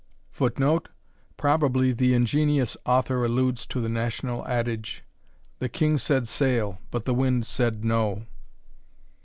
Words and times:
[Footnote: 0.31 0.89
Probably 1.37 1.91
the 1.91 2.15
ingenious 2.15 2.75
author 2.87 3.23
alludes 3.23 3.67
to 3.67 3.79
the 3.79 3.87
national 3.87 4.43
adage: 4.47 5.03
The 5.59 5.69
king 5.69 5.99
said 5.99 6.27
sail, 6.27 6.79
But 6.89 7.05
the 7.05 7.13
wind 7.13 7.45
said 7.45 7.85
no. 7.85 8.25